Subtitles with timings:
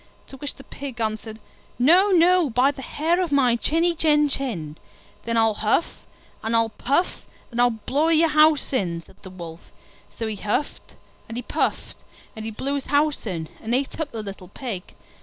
[0.29, 1.37] To which the Pig answered,
[1.77, 4.75] "No, no, by the hair of my chinny chin chin."
[5.25, 6.07] "Then I'll huff
[6.41, 9.71] and I'll puff, and I'll blow your house in!" said the Wolf.
[10.17, 10.95] So he huffed
[11.29, 11.97] and he puffed,
[12.35, 14.95] and he blew his house in, and ate up the little Pig.